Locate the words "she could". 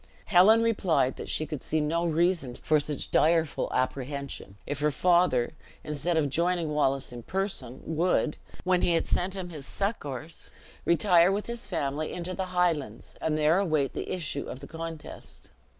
1.29-1.61